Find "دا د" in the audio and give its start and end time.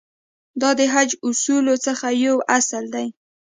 0.61-0.81